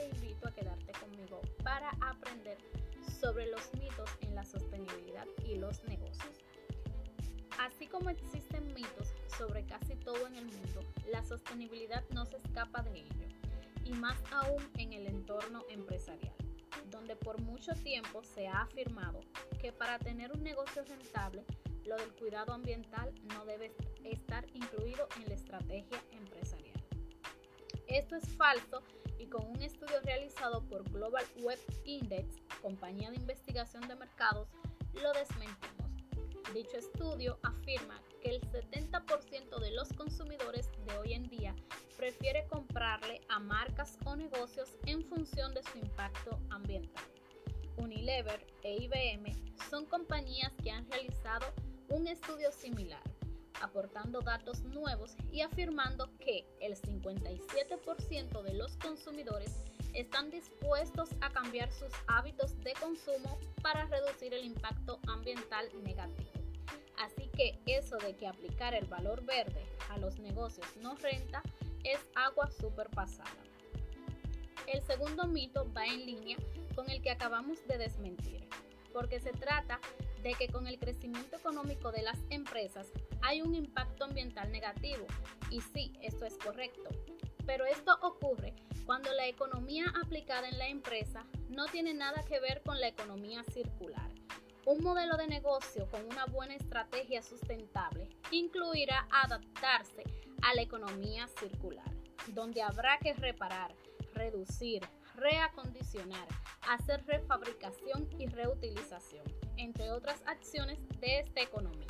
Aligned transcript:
te 0.00 0.16
invito 0.16 0.48
a 0.48 0.52
quedarte 0.52 0.92
conmigo 0.92 1.42
para 1.62 1.90
aprender 2.00 2.56
sobre 3.20 3.46
los 3.50 3.70
mitos 3.74 4.08
en 4.22 4.34
la 4.34 4.44
sostenibilidad 4.44 5.26
y 5.44 5.56
los 5.56 5.84
negocios. 5.84 6.38
Así 7.58 7.86
como 7.86 8.08
existen 8.08 8.72
mitos 8.72 9.12
sobre 9.36 9.66
casi 9.66 9.96
todo 9.96 10.26
en 10.26 10.36
el 10.36 10.46
mundo, 10.46 10.80
la 11.12 11.22
sostenibilidad 11.22 12.02
no 12.14 12.24
se 12.24 12.38
escapa 12.38 12.82
de 12.82 13.00
ello, 13.00 13.28
y 13.84 13.92
más 13.92 14.16
aún 14.32 14.62
en 14.78 14.94
el 14.94 15.06
entorno 15.06 15.64
empresarial, 15.68 16.34
donde 16.90 17.14
por 17.16 17.38
mucho 17.42 17.74
tiempo 17.74 18.22
se 18.22 18.48
ha 18.48 18.62
afirmado 18.62 19.20
que 19.60 19.70
para 19.70 19.98
tener 19.98 20.32
un 20.32 20.42
negocio 20.42 20.82
rentable, 20.84 21.44
lo 21.84 21.96
del 21.96 22.12
cuidado 22.14 22.54
ambiental 22.54 23.12
no 23.34 23.44
debe 23.44 23.74
estar 24.04 24.46
incluido 24.54 25.08
en 25.16 25.28
la 25.28 25.34
estrategia 25.34 26.02
empresarial. 26.12 26.80
Esto 27.86 28.16
es 28.16 28.26
falso 28.36 28.82
y 29.20 29.26
con 29.26 29.46
un 29.46 29.60
estudio 29.60 30.00
realizado 30.02 30.66
por 30.66 30.82
Global 30.90 31.24
Web 31.42 31.58
Index, 31.84 32.36
compañía 32.62 33.10
de 33.10 33.16
investigación 33.16 33.86
de 33.86 33.94
mercados, 33.94 34.48
lo 34.94 35.12
desmentimos. 35.12 35.90
Dicho 36.54 36.78
estudio 36.78 37.38
afirma 37.42 38.00
que 38.22 38.30
el 38.30 38.40
70% 38.40 39.60
de 39.60 39.70
los 39.72 39.92
consumidores 39.92 40.70
de 40.86 40.98
hoy 40.98 41.12
en 41.12 41.28
día 41.28 41.54
prefiere 41.96 42.46
comprarle 42.48 43.20
a 43.28 43.38
marcas 43.38 43.98
o 44.06 44.16
negocios 44.16 44.74
en 44.86 45.04
función 45.04 45.52
de 45.52 45.62
su 45.64 45.78
impacto 45.78 46.40
ambiental. 46.48 47.04
Unilever 47.76 48.46
e 48.62 48.84
IBM 48.84 49.54
son 49.68 49.84
compañías 49.84 50.52
que 50.62 50.70
han 50.70 50.90
realizado 50.90 51.46
un 51.88 52.08
estudio 52.08 52.50
similar, 52.52 53.02
aportando 53.60 54.20
datos 54.20 54.62
nuevos 54.64 55.14
y 55.30 55.42
afirmando 55.42 56.10
que 56.18 56.46
el 56.60 56.74
57% 57.18 58.42
de 58.42 58.54
los 58.54 58.76
consumidores 58.76 59.64
están 59.94 60.30
dispuestos 60.30 61.10
a 61.20 61.30
cambiar 61.30 61.70
sus 61.72 61.92
hábitos 62.06 62.58
de 62.60 62.72
consumo 62.74 63.38
para 63.62 63.86
reducir 63.86 64.32
el 64.34 64.44
impacto 64.44 65.00
ambiental 65.08 65.68
negativo. 65.82 66.30
Así 66.98 67.28
que 67.36 67.58
eso 67.66 67.96
de 67.96 68.14
que 68.14 68.26
aplicar 68.26 68.74
el 68.74 68.86
valor 68.86 69.24
verde 69.24 69.64
a 69.88 69.98
los 69.98 70.18
negocios 70.18 70.66
no 70.76 70.94
renta 70.96 71.42
es 71.82 71.98
agua 72.14 72.50
super 72.50 72.88
pasada. 72.90 73.30
El 74.66 74.82
segundo 74.82 75.26
mito 75.26 75.66
va 75.72 75.86
en 75.86 76.06
línea 76.06 76.36
con 76.74 76.88
el 76.90 77.02
que 77.02 77.10
acabamos 77.10 77.66
de 77.66 77.78
desmentir, 77.78 78.46
porque 78.92 79.18
se 79.18 79.32
trata 79.32 79.80
de 80.22 80.34
que 80.34 80.48
con 80.48 80.66
el 80.66 80.78
crecimiento 80.78 81.36
económico 81.36 81.92
de 81.92 82.02
las 82.02 82.18
empresas 82.30 82.88
hay 83.22 83.42
un 83.42 83.54
impacto 83.54 84.04
ambiental 84.04 84.50
negativo. 84.52 85.06
Y 85.50 85.60
sí, 85.60 85.92
esto 86.02 86.24
es 86.24 86.36
correcto. 86.36 86.90
Pero 87.46 87.64
esto 87.64 87.98
ocurre 88.02 88.54
cuando 88.84 89.12
la 89.12 89.26
economía 89.26 89.86
aplicada 90.02 90.48
en 90.48 90.58
la 90.58 90.68
empresa 90.68 91.24
no 91.48 91.66
tiene 91.66 91.94
nada 91.94 92.22
que 92.24 92.40
ver 92.40 92.62
con 92.62 92.80
la 92.80 92.88
economía 92.88 93.44
circular. 93.52 94.10
Un 94.66 94.82
modelo 94.84 95.16
de 95.16 95.26
negocio 95.26 95.88
con 95.90 96.04
una 96.04 96.26
buena 96.26 96.54
estrategia 96.54 97.22
sustentable 97.22 98.08
incluirá 98.30 99.08
adaptarse 99.10 100.04
a 100.42 100.54
la 100.54 100.62
economía 100.62 101.26
circular, 101.28 101.90
donde 102.28 102.62
habrá 102.62 102.98
que 102.98 103.14
reparar, 103.14 103.74
reducir, 104.12 104.82
reacondicionar, 105.14 106.26
hacer 106.68 107.04
refabricación 107.06 108.08
y 108.18 108.26
reutilización, 108.26 109.24
entre 109.60 109.90
otras 109.90 110.22
acciones 110.26 110.78
de 111.00 111.20
esta 111.20 111.40
economía. 111.40 111.86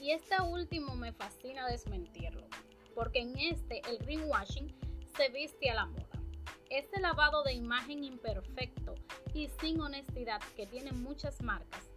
Y 0.00 0.12
este 0.12 0.40
último 0.40 0.94
me 0.94 1.12
fascina 1.12 1.66
desmentirlo, 1.66 2.46
porque 2.94 3.20
en 3.20 3.36
este 3.38 3.82
el 3.88 3.98
greenwashing 3.98 4.74
se 5.16 5.28
viste 5.30 5.70
a 5.70 5.74
la 5.74 5.86
moda. 5.86 6.22
Este 6.70 7.00
lavado 7.00 7.42
de 7.42 7.54
imagen 7.54 8.04
imperfecto 8.04 8.94
y 9.34 9.48
sin 9.60 9.80
honestidad 9.80 10.40
que 10.56 10.66
tienen 10.66 11.02
muchas 11.02 11.42
marcas, 11.42 11.90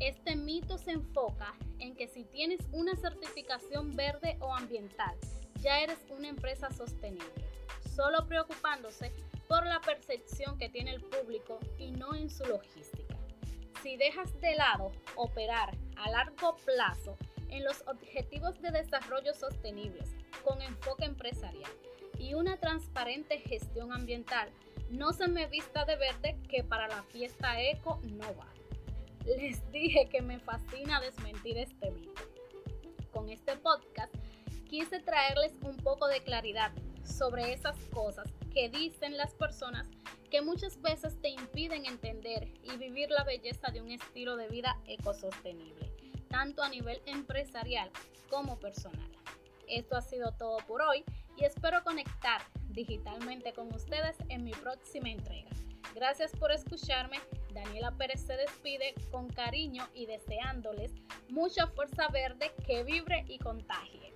este 0.00 0.36
mito 0.36 0.76
se 0.76 0.90
enfoca 0.90 1.54
en 1.78 1.94
que 1.94 2.06
si 2.06 2.24
tienes 2.24 2.60
una 2.72 2.96
certificación 2.96 3.96
verde 3.96 4.36
o 4.40 4.54
ambiental, 4.54 5.16
ya 5.62 5.80
eres 5.80 5.98
una 6.10 6.28
empresa 6.28 6.70
sostenible, 6.70 7.32
solo 7.94 8.26
preocupándose 8.26 9.10
por 9.48 9.64
la 9.64 9.80
percepción 9.80 10.58
que 10.58 10.68
tiene 10.68 10.90
el 10.90 11.02
público 11.02 11.58
y 11.78 11.92
no 11.92 12.14
en 12.14 12.28
su 12.28 12.44
logística. 12.44 13.05
Si 13.86 13.96
dejas 13.96 14.40
de 14.40 14.56
lado 14.56 14.90
operar 15.14 15.78
a 15.94 16.10
largo 16.10 16.56
plazo 16.64 17.16
en 17.50 17.62
los 17.62 17.84
objetivos 17.86 18.60
de 18.60 18.72
desarrollo 18.72 19.32
sostenibles 19.32 20.16
con 20.42 20.60
enfoque 20.60 21.04
empresarial 21.04 21.70
y 22.18 22.34
una 22.34 22.56
transparente 22.56 23.38
gestión 23.38 23.92
ambiental, 23.92 24.50
no 24.90 25.12
se 25.12 25.28
me 25.28 25.46
vista 25.46 25.84
de 25.84 25.94
verde 25.94 26.36
que 26.48 26.64
para 26.64 26.88
la 26.88 27.04
fiesta 27.04 27.62
eco 27.62 28.00
no 28.02 28.34
va. 28.34 28.52
Les 29.24 29.70
dije 29.70 30.08
que 30.08 30.20
me 30.20 30.40
fascina 30.40 31.00
desmentir 31.00 31.56
este 31.56 31.92
mito. 31.92 32.22
Con 33.12 33.30
este 33.30 33.54
podcast 33.54 34.12
quise 34.68 34.98
traerles 34.98 35.52
un 35.62 35.76
poco 35.76 36.08
de 36.08 36.24
claridad 36.24 36.72
sobre 37.04 37.52
esas 37.52 37.76
cosas 37.94 38.26
que 38.52 38.68
dicen 38.68 39.16
las 39.16 39.32
personas 39.34 39.86
que 40.28 40.42
muchas 40.42 40.80
veces 40.80 41.20
te 41.20 41.28
impiden 41.28 41.86
entender 41.86 42.52
y 42.62 42.76
vivir 42.76 43.10
la 43.10 43.24
belleza 43.24 43.68
de 43.68 43.80
un 43.80 43.90
estilo 43.90 44.36
de 44.36 44.48
vida 44.48 44.80
ecosostenible, 44.86 45.92
tanto 46.28 46.62
a 46.62 46.68
nivel 46.68 47.00
empresarial 47.06 47.90
como 48.28 48.58
personal. 48.58 49.10
Esto 49.68 49.96
ha 49.96 50.02
sido 50.02 50.32
todo 50.32 50.58
por 50.66 50.82
hoy 50.82 51.04
y 51.36 51.44
espero 51.44 51.82
conectar 51.82 52.42
digitalmente 52.68 53.52
con 53.52 53.74
ustedes 53.74 54.16
en 54.28 54.44
mi 54.44 54.52
próxima 54.52 55.10
entrega. 55.10 55.50
Gracias 55.94 56.32
por 56.32 56.52
escucharme. 56.52 57.18
Daniela 57.52 57.90
Pérez 57.92 58.20
se 58.20 58.36
despide 58.36 58.94
con 59.10 59.28
cariño 59.28 59.88
y 59.94 60.06
deseándoles 60.06 60.92
mucha 61.30 61.66
fuerza 61.68 62.08
verde 62.08 62.52
que 62.66 62.84
vibre 62.84 63.24
y 63.28 63.38
contagie. 63.38 64.15